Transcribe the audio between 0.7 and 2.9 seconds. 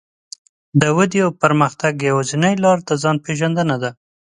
د ودې او پرمختګ يوازينۍ لار د